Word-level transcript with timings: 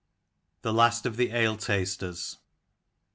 THE 0.63 0.73
LAST 0.73 1.05
OF 1.05 1.15
THE 1.15 1.29
ALE 1.31 1.57
TASTERS. 1.57 2.39